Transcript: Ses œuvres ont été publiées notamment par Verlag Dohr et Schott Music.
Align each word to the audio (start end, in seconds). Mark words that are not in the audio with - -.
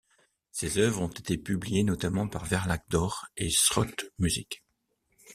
Ses 0.49 0.79
œuvres 0.79 1.03
ont 1.03 1.07
été 1.09 1.37
publiées 1.37 1.83
notamment 1.83 2.27
par 2.27 2.45
Verlag 2.45 2.81
Dohr 2.89 3.27
et 3.37 3.51
Schott 3.51 4.11
Music. 4.17 4.63